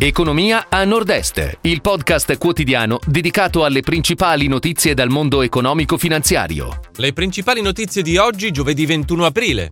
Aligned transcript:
Economia 0.00 0.66
a 0.68 0.84
Nord-Est, 0.84 1.58
il 1.62 1.80
podcast 1.80 2.38
quotidiano 2.38 3.00
dedicato 3.04 3.64
alle 3.64 3.80
principali 3.80 4.46
notizie 4.46 4.94
dal 4.94 5.08
mondo 5.08 5.42
economico-finanziario. 5.42 6.82
Le 6.94 7.12
principali 7.12 7.60
notizie 7.60 8.02
di 8.02 8.16
oggi, 8.16 8.52
giovedì 8.52 8.86
21 8.86 9.26
aprile. 9.26 9.70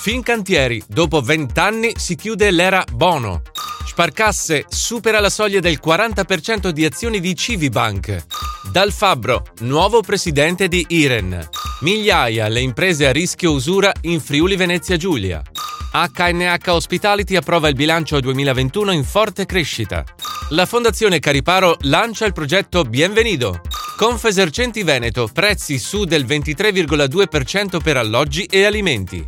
Fincantieri, 0.00 0.82
dopo 0.88 1.20
20 1.20 1.60
anni 1.60 1.92
si 1.96 2.14
chiude 2.14 2.50
l'era 2.50 2.82
Bono. 2.94 3.42
Sparcasse 3.84 4.64
supera 4.70 5.20
la 5.20 5.28
soglia 5.28 5.60
del 5.60 5.78
40% 5.84 6.70
di 6.70 6.86
azioni 6.86 7.20
di 7.20 7.36
Civibank. 7.36 8.24
Dal 8.72 8.90
Fabbro, 8.90 9.48
nuovo 9.60 10.00
presidente 10.00 10.68
di 10.68 10.82
Iren. 10.88 11.46
Migliaia 11.82 12.48
le 12.48 12.60
imprese 12.60 13.06
a 13.06 13.12
rischio 13.12 13.52
usura 13.52 13.92
in 14.02 14.18
Friuli 14.20 14.56
Venezia 14.56 14.96
Giulia. 14.96 15.42
HNH 15.90 16.70
Hospitality 16.70 17.36
approva 17.36 17.68
il 17.68 17.74
bilancio 17.74 18.20
2021 18.20 18.92
in 18.92 19.04
forte 19.04 19.46
crescita. 19.46 20.04
La 20.50 20.66
Fondazione 20.66 21.18
Cariparo 21.18 21.76
lancia 21.82 22.26
il 22.26 22.32
progetto 22.32 22.82
Bienvenido. 22.82 23.60
Confesercenti 23.96 24.82
Veneto, 24.82 25.28
prezzi 25.32 25.78
su 25.78 26.04
del 26.04 26.24
23,2% 26.24 27.80
per 27.82 27.96
alloggi 27.96 28.44
e 28.44 28.64
alimenti. 28.64 29.26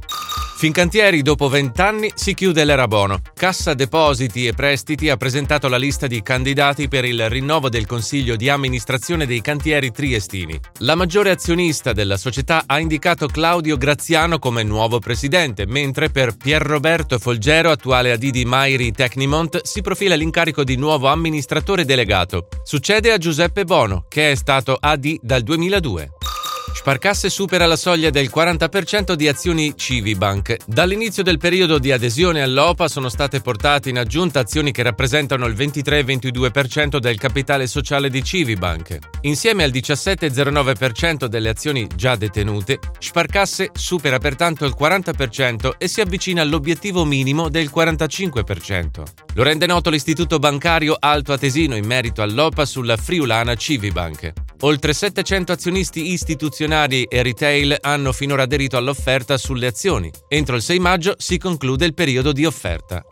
Fincantieri, 0.60 1.23
dopo 1.23 1.48
vent'anni, 1.48 2.12
si 2.14 2.34
chiude 2.34 2.64
l'era 2.64 2.87
Bono. 2.87 3.23
Cassa 3.32 3.73
Depositi 3.73 4.46
e 4.46 4.52
Prestiti 4.52 5.09
ha 5.09 5.16
presentato 5.16 5.68
la 5.68 5.78
lista 5.78 6.06
di 6.06 6.20
candidati 6.20 6.87
per 6.87 7.06
il 7.06 7.30
rinnovo 7.30 7.70
del 7.70 7.87
Consiglio 7.87 8.37
di 8.37 8.51
amministrazione 8.51 9.24
dei 9.24 9.41
cantieri 9.41 9.91
triestini. 9.91 10.60
La 10.80 10.96
maggiore 10.96 11.30
azionista 11.30 11.95
della 11.95 12.18
società 12.18 12.65
ha 12.66 12.78
indicato 12.78 13.27
Claudio 13.27 13.78
Graziano 13.78 14.38
come 14.38 14.62
nuovo 14.62 14.98
presidente, 14.98 15.65
mentre 15.65 16.10
per 16.10 16.37
Pierroberto 16.37 17.18
Folgero, 17.18 17.70
attuale 17.70 18.12
AD 18.12 18.29
di 18.29 18.45
Mairi 18.45 18.92
Tecnimont, 18.92 19.62
si 19.62 19.80
profila 19.80 20.15
l'incarico 20.15 20.62
di 20.62 20.77
nuovo 20.77 21.06
amministratore 21.06 21.87
delegato. 21.87 22.48
Succede 22.65 23.12
a 23.12 23.16
Giuseppe 23.16 23.65
Bono, 23.65 24.04
che 24.10 24.32
è 24.32 24.35
stato 24.35 24.76
AD 24.79 25.20
dal 25.23 25.40
2002. 25.40 26.10
Sparcasse 26.80 27.28
supera 27.28 27.66
la 27.66 27.76
soglia 27.76 28.09
del 28.09 28.30
40% 28.34 29.12
di 29.12 29.28
azioni 29.28 29.74
Civibank. 29.76 30.56
Dall'inizio 30.64 31.23
del 31.23 31.36
periodo 31.36 31.78
di 31.78 31.92
adesione 31.92 32.40
all'OPA 32.40 32.88
sono 32.88 33.10
state 33.10 33.42
portate 33.42 33.90
in 33.90 33.98
aggiunta 33.98 34.40
azioni 34.40 34.73
che 34.73 34.82
rappresentano 34.82 35.45
il 35.45 35.52
23-22% 35.52 36.96
del 36.96 37.18
capitale 37.18 37.66
sociale 37.66 38.08
di 38.08 38.24
Civibank. 38.24 38.96
Insieme 39.20 39.62
al 39.62 39.70
17,09% 39.73 41.26
delle 41.26 41.51
azioni 41.51 41.86
già 41.95 42.16
detenute, 42.16 42.78
Sparcasse 42.98 43.73
supera 43.74 44.18
pertanto 44.18 44.64
il 44.64 44.74
40% 44.74 45.73
e 45.76 45.86
si 45.86 46.01
avvicina 46.01 46.40
all'obiettivo 46.40 47.04
minimo 47.04 47.51
del 47.51 47.70
45%. 47.70 49.02
Lo 49.34 49.42
rende 49.42 49.66
noto 49.66 49.90
l'istituto 49.90 50.38
bancario 50.38 50.96
Alto 50.98 51.34
Atesino 51.34 51.76
in 51.76 51.84
merito 51.84 52.23
all'OPA 52.23 52.64
sulla 52.64 52.96
friulana 52.96 53.54
Civibank. 53.54 54.32
Oltre 54.61 54.93
700 54.93 55.53
azionisti 55.53 56.13
istituzionali 56.13 57.05
e 57.05 57.23
retail 57.23 57.79
hanno 57.80 58.13
finora 58.13 58.43
aderito 58.43 58.77
all'offerta 58.77 59.39
sulle 59.39 59.66
azioni. 59.66 60.11
Entro 60.29 60.57
il 60.57 60.63
6 60.63 60.79
maggio 60.79 61.15
si 61.19 61.39
conclude 61.39 61.87
il 61.87 61.95
periodo 61.95 62.33
di 62.33 62.45
offerta. 62.45 63.03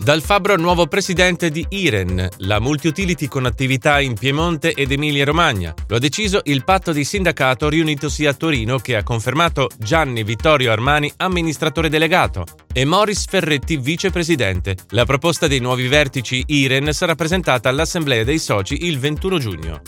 Dal 0.00 0.22
Fabbro 0.22 0.56
nuovo 0.56 0.86
presidente 0.86 1.50
di 1.50 1.66
Iren, 1.70 2.28
la 2.38 2.60
multiutility 2.60 3.26
con 3.26 3.46
attività 3.46 3.98
in 3.98 4.14
Piemonte 4.14 4.72
ed 4.72 4.92
Emilia-Romagna. 4.92 5.74
Lo 5.88 5.96
ha 5.96 5.98
deciso 5.98 6.40
il 6.44 6.62
patto 6.62 6.92
di 6.92 7.02
sindacato 7.02 7.68
riunitosi 7.68 8.24
a 8.24 8.32
Torino 8.32 8.78
che 8.78 8.94
ha 8.94 9.02
confermato 9.02 9.68
Gianni 9.76 10.22
Vittorio 10.22 10.70
Armani 10.70 11.12
amministratore 11.16 11.88
delegato 11.88 12.44
e 12.72 12.84
Morris 12.84 13.24
Ferretti 13.24 13.76
vicepresidente. 13.76 14.76
La 14.90 15.04
proposta 15.04 15.48
dei 15.48 15.58
nuovi 15.58 15.88
vertici 15.88 16.44
Iren 16.46 16.92
sarà 16.92 17.16
presentata 17.16 17.68
all'Assemblea 17.68 18.22
dei 18.22 18.38
soci 18.38 18.86
il 18.86 19.00
21 19.00 19.38
giugno. 19.38 19.80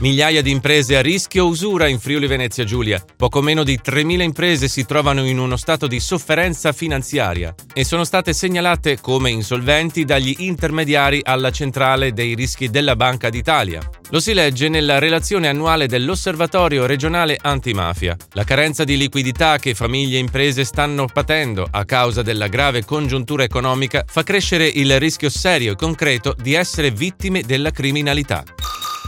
Migliaia 0.00 0.40
di 0.40 0.50
imprese 0.50 0.96
a 0.96 1.02
rischio 1.02 1.46
usura 1.46 1.86
in 1.86 1.98
Friuli 1.98 2.26
Venezia 2.26 2.64
Giulia. 2.64 3.04
Poco 3.18 3.42
meno 3.42 3.62
di 3.62 3.78
3.000 3.84 4.22
imprese 4.22 4.66
si 4.66 4.86
trovano 4.86 5.26
in 5.26 5.38
uno 5.38 5.58
stato 5.58 5.86
di 5.86 6.00
sofferenza 6.00 6.72
finanziaria 6.72 7.54
e 7.74 7.84
sono 7.84 8.04
state 8.04 8.32
segnalate 8.32 8.98
come 8.98 9.28
insolventi 9.28 10.06
dagli 10.06 10.36
intermediari 10.38 11.20
alla 11.22 11.50
centrale 11.50 12.14
dei 12.14 12.34
rischi 12.34 12.70
della 12.70 12.96
Banca 12.96 13.28
d'Italia. 13.28 13.86
Lo 14.08 14.20
si 14.20 14.32
legge 14.32 14.70
nella 14.70 14.98
relazione 14.98 15.48
annuale 15.48 15.86
dell'Osservatorio 15.86 16.86
regionale 16.86 17.36
antimafia. 17.38 18.16
La 18.32 18.44
carenza 18.44 18.84
di 18.84 18.96
liquidità 18.96 19.58
che 19.58 19.74
famiglie 19.74 20.16
e 20.16 20.20
imprese 20.20 20.64
stanno 20.64 21.08
patendo 21.12 21.68
a 21.70 21.84
causa 21.84 22.22
della 22.22 22.48
grave 22.48 22.86
congiuntura 22.86 23.42
economica 23.42 24.04
fa 24.06 24.22
crescere 24.22 24.66
il 24.66 24.98
rischio 24.98 25.28
serio 25.28 25.72
e 25.72 25.76
concreto 25.76 26.34
di 26.40 26.54
essere 26.54 26.90
vittime 26.90 27.42
della 27.42 27.70
criminalità. 27.70 28.42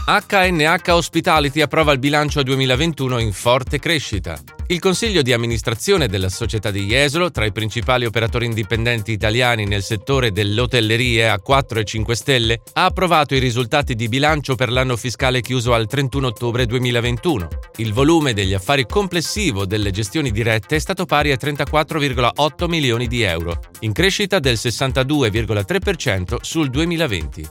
HNH 0.05 0.89
Hospitality 0.89 1.61
approva 1.61 1.93
il 1.93 1.99
bilancio 1.99 2.43
2021 2.43 3.19
in 3.19 3.31
forte 3.31 3.79
crescita. 3.79 4.37
Il 4.67 4.81
consiglio 4.81 5.21
di 5.21 5.31
amministrazione 5.31 6.09
della 6.09 6.27
società 6.27 6.71
di 6.71 6.83
Jesolo, 6.83 7.31
tra 7.31 7.45
i 7.45 7.53
principali 7.53 8.03
operatori 8.03 8.45
indipendenti 8.45 9.13
italiani 9.13 9.65
nel 9.65 9.81
settore 9.81 10.33
dell'hotellerie 10.33 11.29
a 11.29 11.39
4 11.39 11.79
e 11.79 11.83
5 11.85 12.15
stelle, 12.17 12.61
ha 12.73 12.83
approvato 12.83 13.33
i 13.33 13.39
risultati 13.39 13.95
di 13.95 14.09
bilancio 14.09 14.55
per 14.55 14.73
l'anno 14.73 14.97
fiscale 14.97 15.39
chiuso 15.39 15.73
al 15.73 15.87
31 15.87 16.27
ottobre 16.27 16.65
2021. 16.65 17.47
Il 17.77 17.93
volume 17.93 18.33
degli 18.33 18.53
affari 18.53 18.85
complessivo 18.85 19.65
delle 19.65 19.91
gestioni 19.91 20.31
dirette 20.31 20.75
è 20.75 20.79
stato 20.79 21.05
pari 21.05 21.31
a 21.31 21.37
34,8 21.39 22.67
milioni 22.67 23.07
di 23.07 23.21
euro, 23.21 23.57
in 23.79 23.93
crescita 23.93 24.39
del 24.39 24.55
62,3% 24.55 26.35
sul 26.41 26.69
2020. 26.69 27.47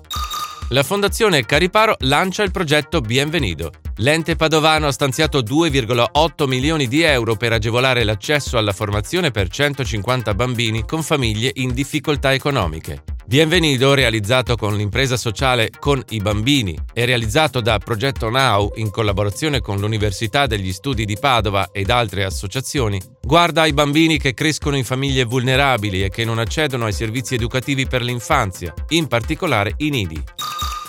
La 0.73 0.83
Fondazione 0.83 1.45
Cariparo 1.45 1.97
lancia 1.99 2.43
il 2.43 2.51
progetto 2.51 3.03
Bienvenido. 3.03 3.73
L'ente 3.97 4.37
padovano 4.37 4.87
ha 4.87 4.91
stanziato 4.91 5.41
2,8 5.41 6.49
milioni 6.49 6.89
di 6.89 7.03
euro 7.03 7.37
per 7.37 7.53
agevolare 7.53 8.05
l'accesso 8.05 8.57
alla 8.57 8.73
formazione 8.73 9.31
per 9.31 9.49
150 9.49 10.33
bambini 10.33 10.87
con 10.87 11.03
famiglie 11.03 11.51
in 11.57 11.75
difficoltà 11.75 12.33
economiche. 12.33 13.03
Bienvenido, 13.27 13.93
realizzato 13.93 14.57
con 14.57 14.75
l'impresa 14.75 15.19
sociale 15.19 15.71
Con 15.79 16.03
i 16.09 16.21
Bambini 16.21 16.77
e 16.93 17.05
realizzato 17.05 17.61
da 17.61 17.79
Progetto 17.79 18.31
Now 18.31 18.73
in 18.77 18.91
collaborazione 18.91 19.61
con 19.61 19.79
l'Università 19.79 20.47
degli 20.47 20.73
Studi 20.73 21.05
di 21.05 21.19
Padova 21.21 21.69
ed 21.71 21.91
altre 21.91 22.25
associazioni, 22.25 23.01
guarda 23.23 23.63
ai 23.63 23.75
bambini 23.75 24.19
che 24.19 24.35
crescono 24.35 24.77
in 24.77 24.85
famiglie 24.85 25.25
vulnerabili 25.25 26.03
e 26.03 26.09
che 26.09 26.25
non 26.25 26.39
accedono 26.39 26.87
ai 26.87 26.93
servizi 26.93 27.35
educativi 27.35 27.87
per 27.87 28.03
l'infanzia, 28.03 28.73
in 28.89 29.07
particolare 29.07 29.75
i 29.77 29.91
nidi. 29.91 30.23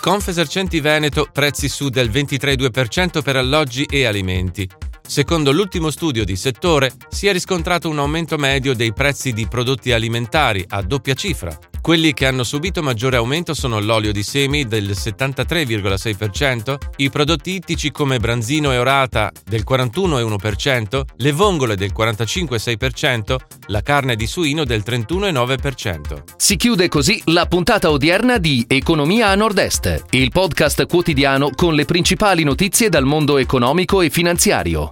Confesercenti 0.04 0.80
Veneto 0.80 1.26
prezzi 1.32 1.66
su 1.66 1.88
del 1.88 2.10
23,2% 2.10 3.22
per 3.22 3.36
alloggi 3.36 3.84
e 3.84 4.04
alimenti. 4.04 4.68
Secondo 5.00 5.50
l'ultimo 5.50 5.88
studio 5.88 6.26
di 6.26 6.36
settore, 6.36 6.92
si 7.08 7.26
è 7.26 7.32
riscontrato 7.32 7.88
un 7.88 7.98
aumento 7.98 8.36
medio 8.36 8.74
dei 8.74 8.92
prezzi 8.92 9.32
di 9.32 9.46
prodotti 9.46 9.92
alimentari 9.92 10.62
a 10.68 10.82
doppia 10.82 11.14
cifra, 11.14 11.58
quelli 11.84 12.14
che 12.14 12.24
hanno 12.24 12.44
subito 12.44 12.82
maggiore 12.82 13.18
aumento 13.18 13.52
sono 13.52 13.78
l'olio 13.78 14.10
di 14.10 14.22
semi 14.22 14.64
del 14.64 14.92
73,6%, 14.92 16.76
i 16.96 17.10
prodotti 17.10 17.56
ittici 17.56 17.90
come 17.90 18.18
branzino 18.18 18.72
e 18.72 18.78
orata 18.78 19.30
del 19.44 19.64
41,1%, 19.68 21.02
le 21.16 21.32
vongole 21.32 21.76
del 21.76 21.92
45,6%, 21.94 23.36
la 23.66 23.82
carne 23.82 24.16
di 24.16 24.26
suino 24.26 24.64
del 24.64 24.82
31,9%. 24.82 26.22
Si 26.38 26.56
chiude 26.56 26.88
così 26.88 27.20
la 27.26 27.44
puntata 27.44 27.90
odierna 27.90 28.38
di 28.38 28.64
Economia 28.66 29.28
a 29.28 29.34
Nord-Est, 29.34 30.04
il 30.12 30.30
podcast 30.30 30.86
quotidiano 30.86 31.50
con 31.54 31.74
le 31.74 31.84
principali 31.84 32.44
notizie 32.44 32.88
dal 32.88 33.04
mondo 33.04 33.36
economico 33.36 34.00
e 34.00 34.08
finanziario. 34.08 34.90